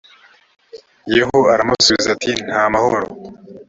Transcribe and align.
yehu 1.13 1.39
aramusubiza 1.53 2.07
ati 2.15 2.31
nta 2.47 2.63
mahoro 2.73 3.07